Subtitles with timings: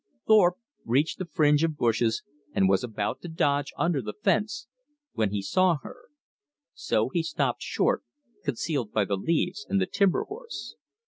[0.25, 2.23] Thorpe reached the fringe of bushes,
[2.55, 4.65] and was about to dodge under the fence,
[5.13, 6.05] when he saw her.
[6.73, 8.01] So he stopped short,
[8.43, 10.75] concealed by the leaves and the timber horse.